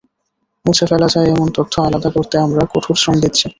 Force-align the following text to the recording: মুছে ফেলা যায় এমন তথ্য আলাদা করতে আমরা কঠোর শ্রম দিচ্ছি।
মুছে 0.65 0.85
ফেলা 0.89 1.07
যায় 1.13 1.27
এমন 1.33 1.47
তথ্য 1.57 1.73
আলাদা 1.81 2.09
করতে 2.15 2.35
আমরা 2.37 2.63
কঠোর 2.73 2.95
শ্রম 3.01 3.15
দিচ্ছি। 3.23 3.45